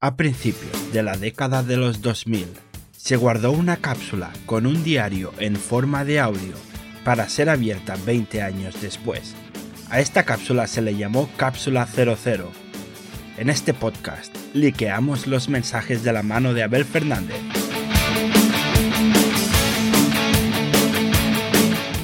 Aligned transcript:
A 0.00 0.14
principios 0.14 0.92
de 0.92 1.02
la 1.02 1.16
década 1.16 1.64
de 1.64 1.76
los 1.76 2.02
2000, 2.02 2.46
se 2.96 3.16
guardó 3.16 3.50
una 3.50 3.78
cápsula 3.78 4.30
con 4.46 4.64
un 4.64 4.84
diario 4.84 5.32
en 5.40 5.56
forma 5.56 6.04
de 6.04 6.20
audio 6.20 6.54
para 7.02 7.28
ser 7.28 7.50
abierta 7.50 7.96
20 8.06 8.40
años 8.40 8.80
después. 8.80 9.34
A 9.90 9.98
esta 9.98 10.22
cápsula 10.22 10.68
se 10.68 10.82
le 10.82 10.94
llamó 10.94 11.28
Cápsula 11.36 11.84
00. 11.84 12.48
En 13.38 13.50
este 13.50 13.74
podcast, 13.74 14.32
liqueamos 14.54 15.26
los 15.26 15.48
mensajes 15.48 16.04
de 16.04 16.12
la 16.12 16.22
mano 16.22 16.54
de 16.54 16.62
Abel 16.62 16.84
Fernández. 16.84 17.40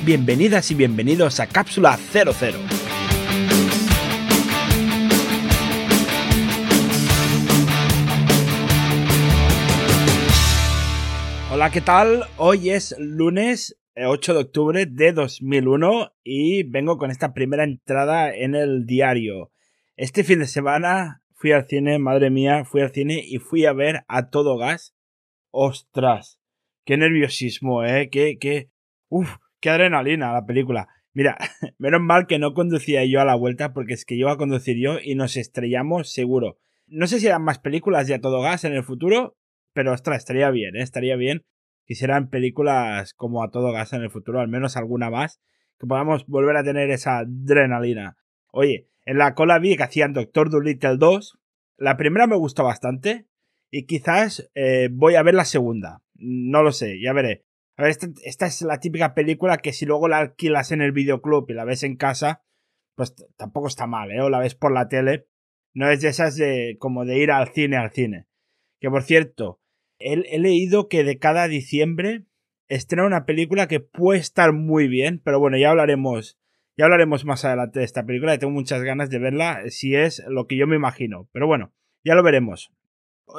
Bienvenidas 0.05 0.69
y 0.73 0.75
bienvenidos 0.75 1.39
a 1.39 1.47
Cápsula 1.47 1.97
00. 2.13 2.59
Hola, 11.64 11.73
¿qué 11.73 11.80
tal? 11.80 12.24
Hoy 12.36 12.68
es 12.68 12.95
lunes 12.98 13.80
8 13.96 14.32
eh, 14.32 14.34
de 14.34 14.41
octubre 14.42 14.84
de 14.84 15.12
2001 15.14 16.12
y 16.23 16.62
vengo 16.64 16.98
con 16.98 17.10
esta 17.10 17.32
primera 17.32 17.64
entrada 17.64 18.34
en 18.34 18.54
el 18.54 18.84
diario. 18.84 19.50
Este 19.96 20.24
fin 20.24 20.40
de 20.40 20.46
semana 20.46 21.23
fui 21.32 21.52
al 21.52 21.66
cine, 21.66 21.98
madre 21.98 22.28
mía, 22.28 22.66
fui 22.66 22.82
al 22.82 22.92
cine 22.92 23.24
y 23.27 23.38
fui 23.38 23.64
a 23.64 23.73
ver 23.73 24.04
a 24.09 24.28
todo 24.28 24.59
gas. 24.59 24.95
¡Ostras! 25.52 26.38
¡Qué 26.84 26.98
nerviosismo, 26.98 27.82
eh! 27.82 28.10
¡Qué, 28.12 28.37
qué! 28.38 28.68
¡Uf! 29.09 29.37
¡Qué 29.59 29.70
adrenalina 29.70 30.34
la 30.34 30.45
película! 30.45 30.88
Mira, 31.15 31.38
menos 31.78 32.02
mal 32.02 32.26
que 32.26 32.38
no 32.38 32.52
conducía 32.52 33.06
yo 33.06 33.23
a 33.23 33.24
la 33.24 33.37
vuelta 33.37 33.73
porque 33.73 33.95
es 33.95 34.04
que 34.04 34.16
iba 34.16 34.30
a 34.30 34.37
conducir 34.37 34.76
yo 34.76 34.98
y 35.02 35.15
nos 35.15 35.38
estrellamos 35.38 36.12
seguro. 36.12 36.59
No 36.88 37.06
sé 37.06 37.20
si 37.20 37.26
eran 37.26 37.42
más 37.42 37.59
películas 37.59 38.06
de 38.06 38.16
a 38.16 38.20
todo 38.20 38.42
gas 38.42 38.65
en 38.65 38.74
el 38.74 38.84
futuro, 38.84 39.38
pero 39.73 39.95
ostras, 39.95 40.18
estaría 40.18 40.51
bien, 40.51 40.76
¿eh? 40.76 40.82
estaría 40.82 41.16
bien. 41.16 41.46
Quisieran 41.87 42.30
películas 42.30 43.15
como 43.15 43.43
a 43.43 43.51
todo 43.51 43.73
gas 43.73 43.93
en 43.93 44.02
el 44.02 44.10
futuro, 44.10 44.40
al 44.40 44.49
menos 44.49 44.77
alguna 44.77 45.10
más, 45.10 45.40
que 45.79 45.87
podamos 45.87 46.27
volver 46.27 46.57
a 46.57 46.65
tener 46.65 46.90
esa 46.90 47.18
adrenalina. 47.18 48.16
Oye, 48.51 48.88
en 49.04 49.18
la 49.18 49.35
cola 49.35 49.59
vi 49.59 49.77
que 49.77 49.82
hacían 49.82 50.12
Doctor 50.12 50.51
Dolittle 50.51 50.96
2. 50.96 51.38
La 51.77 51.96
primera 51.96 52.27
me 52.27 52.37
gustó 52.37 52.65
bastante 52.65 53.27
y 53.71 53.87
quizás 53.87 54.51
eh, 54.55 54.88
voy 54.90 55.16
a 55.16 55.23
ver 55.23 55.35
la 55.35 55.45
segunda. 55.45 56.02
No 56.15 56.62
lo 56.62 56.73
sé, 56.73 57.01
ya 57.01 57.12
veré. 57.12 57.45
A 57.77 57.82
ver, 57.82 57.90
esta, 57.90 58.07
esta, 58.23 58.46
es 58.46 58.62
la 58.62 58.79
típica 58.79 59.15
película 59.15 59.59
que 59.59 59.73
si 59.73 59.85
luego 59.85 60.09
la 60.09 60.18
alquilas 60.18 60.71
en 60.71 60.80
el 60.80 60.93
videoclub 60.93 61.51
y 61.51 61.55
la 61.55 61.65
ves 61.65 61.82
en 61.82 61.96
casa, 61.96 62.45
pues 62.95 63.15
tampoco 63.37 63.66
está 63.66 63.87
mal, 63.87 64.12
¿eh? 64.12 64.21
O 64.21 64.31
la 64.31 64.38
ves 64.38 64.55
por 64.55 64.72
la 64.72 64.88
tele. 64.88 65.27
No 65.75 65.91
es 65.91 66.00
de 66.00 66.09
esas 66.09 66.37
de 66.37 66.77
como 66.78 67.05
de 67.05 67.19
ir 67.19 67.32
al 67.32 67.49
cine 67.49 67.77
al 67.77 67.91
cine. 67.91 68.28
Que 68.81 68.91
por 68.91 69.03
cierto, 69.03 69.60
he, 70.05 70.38
leído 70.38 70.88
que 70.88 71.03
de 71.03 71.19
cada 71.19 71.49
diciembre 71.49 72.25
estrena 72.69 73.06
una 73.06 73.25
película 73.25 73.69
que 73.69 73.81
puede 73.81 74.21
estar 74.21 74.53
muy 74.53 74.88
bien, 74.88 75.21
pero 75.25 75.41
bueno, 75.41 75.56
ya 75.56 75.71
hablaremos, 75.71 76.38
ya 76.77 76.84
hablaremos 76.84 77.25
más 77.25 77.44
adelante 77.44 77.78
de 77.78 77.84
esta 77.84 78.05
película. 78.05 78.38
Tengo 78.38 78.53
muchas 78.53 78.83
ganas 78.83 79.11
de 79.11 79.19
verla, 79.19 79.62
si 79.69 79.94
es 79.94 80.22
lo 80.28 80.47
que 80.47 80.56
yo 80.56 80.66
me 80.66 80.77
imagino. 80.77 81.28
Pero 81.33 81.47
bueno, 81.47 81.72
ya 82.05 82.15
lo 82.15 82.22
veremos. 82.22 82.72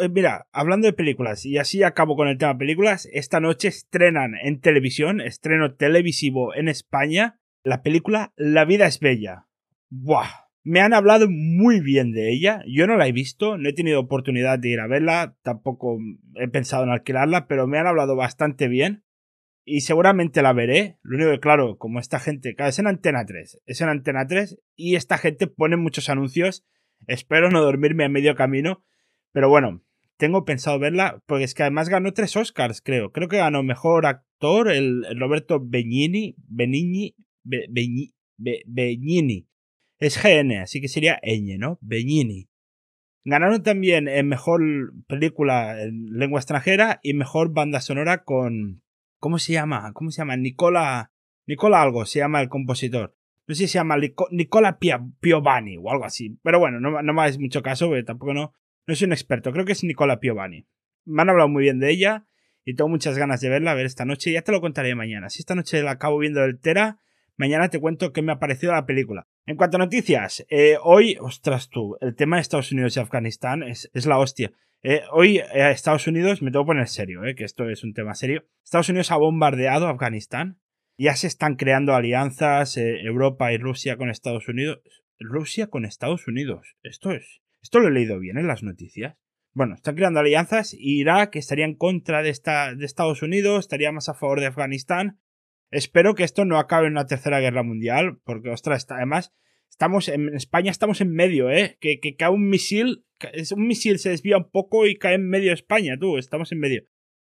Eh, 0.02 0.09
mira, 0.09 0.47
hablando 0.52 0.88
de 0.88 0.94
películas, 0.94 1.45
y 1.45 1.57
así 1.57 1.83
acabo 1.83 2.16
con 2.16 2.27
el 2.27 2.38
tema 2.38 2.57
películas, 2.57 3.07
esta 3.13 3.39
noche 3.39 3.67
estrenan 3.67 4.33
en 4.41 4.59
televisión, 4.59 5.22
estreno 5.22 5.75
televisivo 5.75 6.55
en 6.55 6.67
España, 6.67 7.39
la 7.63 7.83
película 7.83 8.33
La 8.35 8.66
vida 8.66 8.88
es 8.88 9.00
bella. 9.00 9.47
¡Buah! 9.89 10.44
Me 10.66 10.81
han 10.81 10.95
hablado 10.95 11.27
muy 11.30 11.80
bien 11.80 12.11
de 12.11 12.33
ella. 12.33 12.63
Yo 12.67 12.88
no 12.88 12.97
la 12.97 13.08
he 13.08 13.11
visto, 13.11 13.59
no 13.59 13.69
he 13.69 13.73
tenido 13.73 13.99
oportunidad 13.99 14.58
de 14.58 14.69
ir 14.69 14.80
a 14.80 14.88
verla, 14.88 15.38
tampoco 15.44 15.99
he 16.33 16.47
pensado 16.47 16.83
en 16.83 16.89
alquilarla, 16.89 17.45
pero 17.45 17.67
me 17.67 17.77
han 17.77 17.85
hablado 17.85 18.16
bastante 18.16 18.67
bien. 18.67 19.03
Y 19.63 19.81
seguramente 19.81 20.41
la 20.41 20.53
veré. 20.53 20.97
Lo 21.03 21.17
único 21.17 21.30
que, 21.30 21.39
claro, 21.39 21.77
como 21.77 21.99
esta 21.99 22.19
gente, 22.19 22.56
es 22.57 22.79
en 22.79 22.88
Antena 22.88 23.28
3, 23.28 23.62
es 23.63 23.81
en 23.81 23.89
Antena 23.89 24.25
3 24.25 24.59
y 24.75 24.95
esta 24.95 25.19
gente 25.19 25.45
pone 25.45 25.78
muchos 25.78 26.09
anuncios. 26.09 26.66
Espero 27.06 27.51
no 27.51 27.62
dormirme 27.62 28.06
a 28.06 28.09
medio 28.09 28.34
camino. 28.34 28.84
Pero 29.34 29.50
bueno, 29.50 29.84
tengo 30.18 30.45
pensado 30.45 30.79
verla 30.79 31.22
porque 31.28 31.44
es 31.44 31.53
que 31.53 31.62
además 31.62 31.89
ganó 31.89 32.12
tres 32.12 32.35
Oscars, 32.35 32.81
creo. 32.81 33.12
Creo 33.12 33.28
que 33.28 33.38
ganó 33.38 33.62
mejor 33.62 34.07
actor 34.07 34.72
el, 34.72 35.06
Roberto 35.19 35.59
Benigni, 35.63 36.35
Benigni, 36.47 37.16
Benigni 37.44 39.47
es 40.00 40.22
GN, 40.22 40.59
así 40.59 40.81
que 40.81 40.88
sería 40.88 41.19
Eñe, 41.22 41.57
¿no? 41.57 41.78
Beñini. 41.81 42.50
Ganaron 43.23 43.63
también 43.63 44.07
en 44.07 44.28
mejor 44.28 44.61
película 45.07 45.81
en 45.81 46.06
lengua 46.11 46.39
extranjera 46.39 47.00
y 47.01 47.13
mejor 47.13 47.53
banda 47.53 47.81
sonora 47.81 48.23
con. 48.23 48.83
¿Cómo 49.19 49.39
se 49.39 49.53
llama? 49.53 49.91
¿Cómo 49.94 50.11
se 50.11 50.22
llama? 50.22 50.38
Nicola. 50.38 51.11
Nicola 51.47 51.81
algo 51.81 52.06
se 52.06 52.19
llama 52.19 52.41
el 52.41 52.50
compositor. 52.50 53.16
No 53.47 53.56
sé 53.56 53.63
si 53.63 53.67
se 53.67 53.78
llama 53.79 53.97
Nicola 54.31 54.79
Piovani 54.79 55.78
o 55.78 55.89
algo 55.91 56.06
así. 56.06 56.38
Pero 56.44 56.59
bueno, 56.59 56.79
no, 56.79 57.01
no 57.01 57.13
me 57.13 57.22
hagáis 57.22 57.39
mucho 57.39 57.62
caso, 57.62 57.88
porque 57.88 58.03
tampoco 58.03 58.33
no. 58.33 58.53
No 58.88 58.95
soy 58.95 59.06
un 59.06 59.13
experto. 59.13 59.51
Creo 59.51 59.66
que 59.66 59.72
es 59.72 59.83
Nicola 59.83 60.19
Piovani. 60.19 60.67
Me 61.06 61.22
han 61.22 61.29
hablado 61.29 61.50
muy 61.50 61.63
bien 61.63 61.79
de 61.79 61.91
ella 61.91 62.27
y 62.63 62.75
tengo 62.75 62.89
muchas 62.89 63.17
ganas 63.17 63.41
de 63.41 63.50
verla, 63.50 63.73
ver 63.73 63.85
esta 63.85 64.06
noche. 64.06 64.31
Ya 64.31 64.41
te 64.41 64.51
lo 64.51 64.62
contaré 64.62 64.94
mañana. 64.94 65.29
Si 65.29 65.39
esta 65.39 65.56
noche 65.56 65.81
la 65.81 65.91
acabo 65.91 66.19
viendo 66.19 66.41
del 66.41 66.59
Tera, 66.59 67.00
Mañana 67.38 67.69
te 67.69 67.81
cuento 67.81 68.13
qué 68.13 68.22
me 68.22 68.31
ha 68.31 68.40
parecido 68.40 68.72
la 68.72 68.85
película. 68.85 69.28
En 69.46 69.57
cuanto 69.57 69.75
a 69.75 69.79
noticias, 69.79 70.46
eh, 70.50 70.78
hoy, 70.81 71.18
ostras 71.19 71.69
tú, 71.69 71.97
el 72.00 72.16
tema 72.16 72.38
de 72.38 72.41
Estados 72.41 72.72
Unidos 72.72 72.96
y 72.96 73.01
Afganistán 73.01 73.62
es, 73.63 73.90
la 74.06 74.18
hostia. 74.18 74.53
Eh, 74.84 75.01
hoy 75.12 75.40
eh, 75.40 75.72
Estados 75.72 76.07
Unidos, 76.07 76.41
me 76.41 76.51
tengo 76.51 76.63
que 76.63 76.69
poner 76.69 76.88
serio, 76.88 77.22
que 77.35 77.44
esto 77.44 77.69
es 77.69 77.84
un 77.84 77.94
tema 77.94 78.16
serio. 78.16 78.45
Estados 78.63 78.88
Unidos 78.88 79.12
ha 79.12 79.18
bombardeado 79.18 79.88
Afganistán. 79.88 80.59
Ya 80.97 81.18
se 81.18 81.28
están 81.28 81.56
creando 81.56 81.94
alianzas 81.94 82.78
Europa 82.78 83.51
y 83.51 83.57
Rusia 83.57 83.97
con 83.97 84.09
Estados 84.09 84.47
Unidos. 84.47 84.79
Rusia 85.19 85.68
con 85.68 85.84
Estados 85.84 86.28
Unidos. 86.29 86.78
Esto 86.84 87.12
es. 87.12 87.41
Esto 87.62 87.79
lo 87.79 87.90
he 87.90 87.91
leído 87.91 88.18
bien 88.18 88.38
en 88.38 88.47
las 88.47 88.63
noticias. 88.63 89.18
Bueno, 89.53 89.75
están 89.75 89.95
creando 89.95 90.22
alianzas. 90.22 90.74
Irak 90.78 91.35
estaría 91.35 91.66
en 91.66 91.75
contra 91.75 92.22
de, 92.22 92.29
esta, 92.29 92.74
de 92.74 92.85
Estados 92.85 93.22
Unidos, 93.22 93.59
estaría 93.59 93.91
más 93.91 94.07
a 94.07 94.13
favor 94.13 94.40
de 94.40 94.47
Afganistán. 94.47 95.19
Espero 95.71 96.15
que 96.15 96.23
esto 96.23 96.45
no 96.45 96.57
acabe 96.57 96.87
en 96.87 96.93
una 96.93 97.07
tercera 97.07 97.39
guerra 97.39 97.63
mundial, 97.63 98.19
porque, 98.23 98.49
ostras, 98.49 98.85
además, 98.89 99.33
estamos 99.69 100.07
en 100.07 100.33
España 100.35 100.71
estamos 100.71 101.01
en 101.01 101.11
medio, 101.11 101.49
¿eh? 101.49 101.77
Que, 101.79 101.99
que 101.99 102.15
cae 102.15 102.29
un 102.29 102.47
misil, 102.49 103.05
un 103.55 103.67
misil 103.67 103.99
se 103.99 104.09
desvía 104.09 104.37
un 104.37 104.49
poco 104.49 104.87
y 104.87 104.95
cae 104.95 105.15
en 105.15 105.27
medio 105.27 105.49
de 105.49 105.55
España, 105.55 105.97
tú, 105.99 106.17
estamos 106.17 106.51
en 106.51 106.59
medio. 106.59 106.83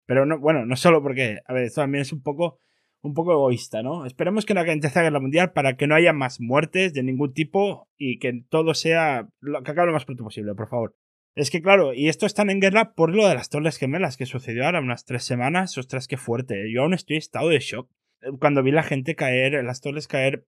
Pero 0.05 0.25
no, 0.25 0.39
bueno, 0.39 0.65
no 0.65 0.75
solo 0.75 1.01
porque, 1.03 1.39
a 1.45 1.53
ver, 1.53 1.63
esto 1.63 1.81
también 1.81 2.03
es 2.03 2.13
un 2.13 2.21
poco, 2.21 2.59
un 3.01 3.13
poco 3.13 3.33
egoísta, 3.33 3.83
¿no? 3.83 4.05
Esperemos 4.05 4.45
que 4.45 4.53
no 4.53 4.61
haya 4.61 4.79
tercera 4.79 5.03
guerra 5.03 5.19
mundial 5.19 5.51
para 5.51 5.75
que 5.75 5.87
no 5.87 5.95
haya 5.95 6.13
más 6.13 6.39
muertes 6.39 6.93
de 6.93 7.03
ningún 7.03 7.33
tipo 7.33 7.89
y 7.97 8.19
que 8.19 8.43
todo 8.49 8.73
sea, 8.73 9.27
lo, 9.41 9.63
que 9.63 9.71
acabe 9.71 9.87
lo 9.87 9.93
más 9.93 10.05
pronto 10.05 10.23
posible, 10.23 10.55
por 10.55 10.69
favor. 10.69 10.95
Es 11.35 11.51
que 11.51 11.61
claro, 11.61 11.93
y 11.93 12.07
esto 12.07 12.25
están 12.25 12.49
en 12.49 12.59
guerra 12.59 12.93
por 12.95 13.13
lo 13.13 13.27
de 13.27 13.35
las 13.35 13.49
Torres 13.49 13.77
Gemelas 13.77 14.17
que 14.17 14.25
sucedió 14.25 14.65
ahora 14.65 14.79
unas 14.79 15.05
tres 15.05 15.23
semanas. 15.23 15.77
Ostras, 15.77 16.07
qué 16.07 16.17
fuerte. 16.17 16.63
¿eh? 16.63 16.73
Yo 16.73 16.81
aún 16.81 16.95
estoy 16.95 17.17
en 17.17 17.19
estado 17.19 17.49
de 17.49 17.59
shock 17.59 17.91
cuando 18.39 18.63
vi 18.63 18.71
la 18.71 18.83
gente 18.83 19.15
caer, 19.15 19.63
las 19.63 19.81
torres 19.81 20.07
caer, 20.07 20.45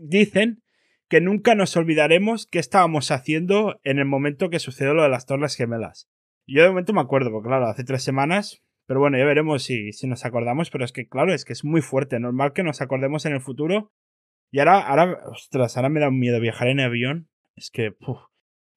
dicen 0.00 0.62
que 1.08 1.20
nunca 1.20 1.54
nos 1.54 1.76
olvidaremos 1.76 2.46
qué 2.46 2.58
estábamos 2.58 3.10
haciendo 3.10 3.80
en 3.84 3.98
el 3.98 4.06
momento 4.06 4.50
que 4.50 4.58
sucedió 4.58 4.94
lo 4.94 5.02
de 5.02 5.08
las 5.08 5.26
torres 5.26 5.56
gemelas. 5.56 6.08
Yo 6.46 6.62
de 6.62 6.68
momento 6.68 6.92
me 6.92 7.00
acuerdo, 7.00 7.30
porque 7.30 7.48
claro, 7.48 7.66
hace 7.66 7.84
tres 7.84 8.02
semanas, 8.02 8.62
pero 8.86 9.00
bueno, 9.00 9.18
ya 9.18 9.24
veremos 9.24 9.62
si, 9.62 9.92
si 9.92 10.06
nos 10.06 10.24
acordamos, 10.24 10.70
pero 10.70 10.84
es 10.84 10.92
que 10.92 11.06
claro, 11.06 11.32
es 11.32 11.44
que 11.44 11.52
es 11.52 11.64
muy 11.64 11.82
fuerte, 11.82 12.18
normal 12.18 12.52
que 12.52 12.62
nos 12.62 12.80
acordemos 12.80 13.26
en 13.26 13.34
el 13.34 13.40
futuro. 13.40 13.92
Y 14.50 14.58
ahora, 14.58 14.80
ahora, 14.80 15.20
ostras, 15.30 15.76
ahora 15.76 15.88
me 15.88 16.00
da 16.00 16.10
miedo 16.10 16.40
viajar 16.40 16.68
en 16.68 16.80
avión. 16.80 17.28
Es 17.56 17.70
que, 17.70 17.94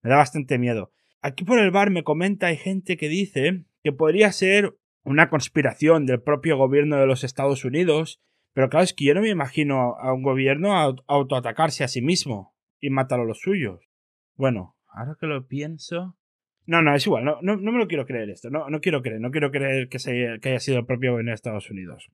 me 0.03 0.09
da 0.09 0.17
bastante 0.17 0.57
miedo. 0.57 0.91
Aquí 1.21 1.43
por 1.43 1.59
el 1.59 1.71
bar 1.71 1.89
me 1.89 2.03
comenta, 2.03 2.47
hay 2.47 2.57
gente 2.57 2.97
que 2.97 3.09
dice 3.09 3.65
que 3.83 3.91
podría 3.91 4.31
ser 4.31 4.75
una 5.03 5.29
conspiración 5.29 6.05
del 6.05 6.21
propio 6.21 6.57
gobierno 6.57 6.97
de 6.97 7.07
los 7.07 7.23
Estados 7.23 7.65
Unidos 7.65 8.21
pero 8.55 8.69
claro, 8.69 8.85
es 8.85 8.93
que 8.93 9.03
yo 9.03 9.13
no 9.13 9.19
me 9.19 9.29
imagino 9.29 9.97
a 9.99 10.13
un 10.13 10.23
gobierno 10.23 10.73
autoatacarse 11.07 11.83
a 11.83 11.89
sí 11.89 12.01
mismo 12.01 12.55
y 12.79 12.89
matar 12.89 13.19
a 13.19 13.25
los 13.25 13.41
suyos. 13.41 13.89
Bueno, 14.35 14.77
ahora 14.87 15.17
que 15.19 15.27
lo 15.27 15.45
pienso. 15.45 16.17
No, 16.65 16.81
no, 16.81 16.95
es 16.95 17.05
igual, 17.05 17.25
no, 17.25 17.41
no, 17.41 17.57
me 17.57 17.77
lo 17.77 17.87
quiero 17.87 18.05
creer 18.05 18.29
esto, 18.29 18.49
no, 18.49 18.69
no 18.69 18.79
quiero 18.79 19.01
creer, 19.01 19.19
no 19.19 19.29
quiero 19.29 19.51
creer 19.51 19.89
que, 19.89 19.99
se, 19.99 20.39
que 20.41 20.49
haya 20.49 20.59
sido 20.61 20.79
el 20.79 20.85
propio 20.85 21.11
gobierno 21.11 21.31
de 21.31 21.35
Estados 21.35 21.69
Unidos. 21.69 22.09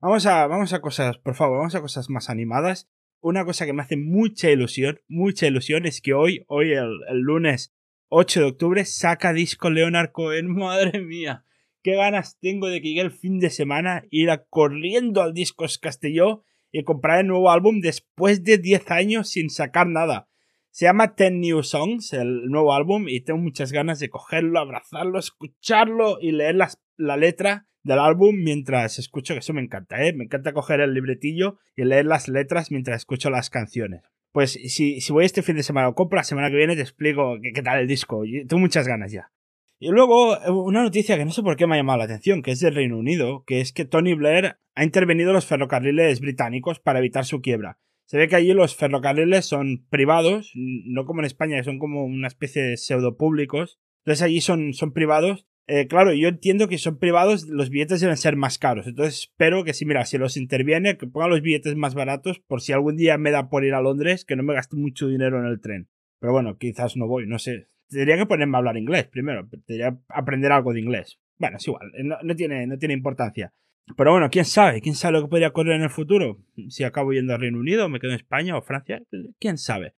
Vamos 0.00 0.24
a, 0.26 0.46
vamos 0.46 0.72
a 0.72 0.80
cosas, 0.80 1.18
por 1.18 1.34
favor, 1.34 1.58
vamos 1.58 1.74
a 1.74 1.80
cosas 1.80 2.08
más 2.08 2.30
animadas. 2.30 2.88
Una 3.20 3.44
cosa 3.44 3.66
que 3.66 3.72
me 3.72 3.82
hace 3.82 3.96
mucha 3.96 4.50
ilusión, 4.50 5.00
mucha 5.08 5.48
ilusión, 5.48 5.86
es 5.86 6.00
que 6.00 6.14
hoy, 6.14 6.44
hoy 6.46 6.72
el, 6.72 7.00
el 7.08 7.18
lunes 7.18 7.74
8 8.10 8.40
de 8.40 8.46
octubre, 8.46 8.84
saca 8.84 9.32
disco 9.32 9.70
Leonard 9.70 10.12
Cohen, 10.12 10.46
madre 10.54 11.00
mía 11.00 11.44
qué 11.84 11.96
ganas 11.96 12.38
tengo 12.40 12.68
de 12.68 12.80
que 12.80 12.88
llegue 12.88 13.02
el 13.02 13.12
fin 13.12 13.38
de 13.38 13.50
semana, 13.50 14.04
ir 14.10 14.30
corriendo 14.48 15.22
al 15.22 15.34
Discos 15.34 15.78
Castelló 15.78 16.42
y 16.72 16.82
comprar 16.82 17.20
el 17.20 17.28
nuevo 17.28 17.50
álbum 17.50 17.80
después 17.80 18.42
de 18.42 18.58
10 18.58 18.90
años 18.90 19.28
sin 19.28 19.50
sacar 19.50 19.86
nada. 19.86 20.28
Se 20.70 20.86
llama 20.86 21.14
Ten 21.14 21.40
New 21.40 21.62
Songs, 21.62 22.12
el 22.14 22.46
nuevo 22.46 22.74
álbum, 22.74 23.08
y 23.08 23.20
tengo 23.20 23.38
muchas 23.38 23.70
ganas 23.70 24.00
de 24.00 24.08
cogerlo, 24.08 24.58
abrazarlo, 24.58 25.20
escucharlo 25.20 26.18
y 26.20 26.32
leer 26.32 26.56
la 26.96 27.16
letra 27.16 27.68
del 27.84 28.00
álbum 28.00 28.34
mientras 28.42 28.98
escucho, 28.98 29.34
que 29.34 29.40
eso 29.40 29.52
me 29.52 29.60
encanta, 29.60 30.02
¿eh? 30.02 30.14
Me 30.14 30.24
encanta 30.24 30.54
coger 30.54 30.80
el 30.80 30.94
libretillo 30.94 31.58
y 31.76 31.84
leer 31.84 32.06
las 32.06 32.28
letras 32.28 32.72
mientras 32.72 32.96
escucho 32.96 33.30
las 33.30 33.50
canciones. 33.50 34.00
Pues 34.32 34.52
si, 34.52 35.00
si 35.00 35.12
voy 35.12 35.26
este 35.26 35.42
fin 35.42 35.54
de 35.54 35.62
semana 35.62 35.88
o 35.88 35.94
compro 35.94 36.16
la 36.16 36.24
semana 36.24 36.50
que 36.50 36.56
viene, 36.56 36.74
te 36.74 36.82
explico 36.82 37.36
qué 37.40 37.62
tal 37.62 37.78
el 37.78 37.86
disco. 37.86 38.22
Tengo 38.48 38.58
muchas 38.58 38.88
ganas 38.88 39.12
ya. 39.12 39.30
Y 39.78 39.88
luego, 39.88 40.36
eh, 40.36 40.50
una 40.50 40.82
noticia 40.82 41.16
que 41.16 41.24
no 41.24 41.32
sé 41.32 41.42
por 41.42 41.56
qué 41.56 41.66
me 41.66 41.74
ha 41.74 41.78
llamado 41.78 41.98
la 41.98 42.04
atención, 42.04 42.42
que 42.42 42.52
es 42.52 42.60
del 42.60 42.74
Reino 42.74 42.98
Unido, 42.98 43.44
que 43.46 43.60
es 43.60 43.72
que 43.72 43.84
Tony 43.84 44.14
Blair 44.14 44.56
ha 44.74 44.84
intervenido 44.84 45.30
en 45.30 45.34
los 45.34 45.46
ferrocarriles 45.46 46.20
británicos 46.20 46.80
para 46.80 46.98
evitar 46.98 47.24
su 47.24 47.40
quiebra. 47.40 47.78
Se 48.06 48.18
ve 48.18 48.28
que 48.28 48.36
allí 48.36 48.52
los 48.52 48.76
ferrocarriles 48.76 49.46
son 49.46 49.86
privados, 49.88 50.52
no 50.54 51.04
como 51.04 51.20
en 51.20 51.26
España, 51.26 51.56
que 51.56 51.64
son 51.64 51.78
como 51.78 52.04
una 52.04 52.28
especie 52.28 52.62
de 52.62 52.76
pseudo 52.76 53.16
públicos. 53.16 53.80
Entonces 54.04 54.22
allí 54.22 54.40
son, 54.40 54.74
son 54.74 54.92
privados 54.92 55.46
eh, 55.66 55.86
claro, 55.86 56.12
yo 56.12 56.28
entiendo 56.28 56.68
que 56.68 56.76
son 56.76 56.98
privados, 56.98 57.48
los 57.48 57.70
billetes 57.70 58.00
deben 58.00 58.16
ser 58.16 58.36
más 58.36 58.58
caros. 58.58 58.86
Entonces 58.86 59.20
espero 59.20 59.64
que 59.64 59.72
si, 59.72 59.86
mira, 59.86 60.04
si 60.04 60.18
los 60.18 60.36
interviene, 60.36 60.98
que 60.98 61.06
pongan 61.06 61.30
los 61.30 61.40
billetes 61.40 61.74
más 61.74 61.94
baratos 61.94 62.38
por 62.40 62.60
si 62.60 62.72
algún 62.72 62.96
día 62.96 63.16
me 63.16 63.30
da 63.30 63.48
por 63.48 63.64
ir 63.64 63.74
a 63.74 63.80
Londres, 63.80 64.24
que 64.24 64.36
no 64.36 64.42
me 64.42 64.54
gaste 64.54 64.76
mucho 64.76 65.08
dinero 65.08 65.38
en 65.38 65.46
el 65.46 65.60
tren. 65.60 65.88
Pero 66.20 66.32
bueno, 66.32 66.58
quizás 66.58 66.96
no 66.96 67.06
voy, 67.06 67.26
no 67.26 67.38
sé. 67.38 67.66
Tendría 67.88 68.16
que 68.16 68.26
ponerme 68.26 68.56
a 68.56 68.58
hablar 68.58 68.76
inglés 68.76 69.06
primero. 69.06 69.48
Tendría 69.48 69.96
aprender 70.08 70.52
algo 70.52 70.72
de 70.72 70.80
inglés. 70.80 71.18
Bueno, 71.38 71.56
es 71.56 71.66
igual, 71.66 71.92
no, 72.22 72.36
tiene, 72.36 72.66
no 72.66 72.78
tiene 72.78 72.94
importancia. 72.94 73.52
Pero 73.96 74.12
bueno, 74.12 74.30
quién 74.30 74.44
sabe, 74.44 74.80
quién 74.80 74.94
sabe 74.94 75.14
lo 75.14 75.22
que 75.22 75.28
podría 75.28 75.48
ocurrir 75.48 75.72
en 75.74 75.82
el 75.82 75.90
futuro. 75.90 76.38
Si 76.68 76.84
acabo 76.84 77.12
yendo 77.12 77.34
al 77.34 77.40
Reino 77.40 77.58
Unido, 77.58 77.88
me 77.88 78.00
quedo 78.00 78.12
en 78.12 78.16
España 78.16 78.56
o 78.56 78.62
Francia, 78.62 79.02
quién 79.38 79.58
sabe. 79.58 79.94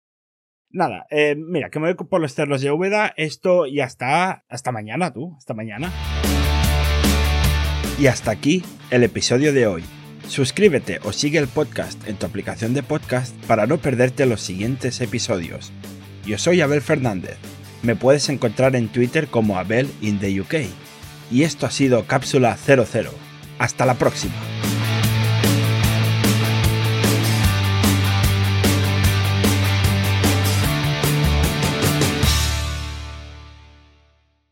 Nada, 0.69 1.05
eh, 1.09 1.35
mira, 1.37 1.69
que 1.69 1.79
me 1.79 1.93
voy 1.93 2.07
por 2.07 2.19
los 2.19 2.33
cerros 2.33 2.61
de 2.61 2.71
Úbeda. 2.71 3.13
Esto 3.15 3.65
ya 3.65 3.85
está. 3.85 4.43
Hasta 4.49 4.71
mañana, 4.71 5.13
tú. 5.13 5.35
Hasta 5.37 5.53
mañana. 5.53 5.91
Y 7.99 8.07
hasta 8.07 8.31
aquí 8.31 8.63
el 8.91 9.03
episodio 9.03 9.53
de 9.53 9.67
hoy. 9.67 9.83
Suscríbete 10.27 10.99
o 11.03 11.13
sigue 11.13 11.37
el 11.37 11.47
podcast 11.47 12.05
en 12.07 12.17
tu 12.17 12.25
aplicación 12.25 12.73
de 12.73 12.83
podcast 12.83 13.35
para 13.45 13.67
no 13.67 13.77
perderte 13.77 14.25
los 14.25 14.41
siguientes 14.41 14.99
episodios. 14.99 15.71
Yo 16.25 16.37
soy 16.37 16.59
Abel 16.61 16.81
Fernández. 16.81 17.37
Me 17.85 17.95
puedes 17.95 18.29
encontrar 18.29 18.75
en 18.75 18.87
Twitter 18.87 19.27
como 19.27 19.59
Abel 19.59 19.91
in 20.01 20.17
the 20.19 20.41
UK. 20.41 20.55
Y 21.29 21.43
esto 21.43 21.67
ha 21.67 21.71
sido 21.71 22.07
Cápsula 22.07 22.57
00. 22.57 23.11
Hasta 23.59 23.85
la 23.85 23.93
próxima. 23.93 24.33